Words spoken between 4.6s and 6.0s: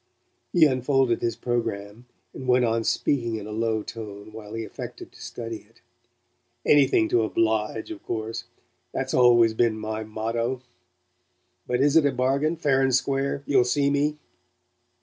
affected to study it.